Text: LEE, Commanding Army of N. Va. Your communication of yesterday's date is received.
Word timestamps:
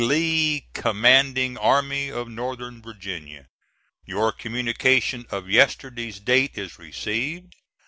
LEE, 0.03 0.65
Commanding 0.73 1.59
Army 1.59 2.09
of 2.09 2.25
N. 2.27 2.81
Va. 2.81 3.47
Your 4.03 4.31
communication 4.31 5.27
of 5.29 5.47
yesterday's 5.47 6.19
date 6.19 6.57
is 6.57 6.79
received. 6.79 7.53